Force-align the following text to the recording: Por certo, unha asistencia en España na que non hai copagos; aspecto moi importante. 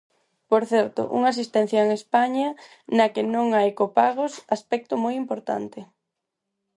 Por 0.49 0.63
certo, 0.73 1.01
unha 1.17 1.29
asistencia 1.33 1.79
en 1.85 1.89
España 1.99 2.47
na 2.97 3.05
que 3.13 3.23
non 3.33 3.47
hai 3.57 3.69
copagos; 3.81 4.33
aspecto 4.55 4.93
moi 5.03 5.13
importante. 5.23 5.79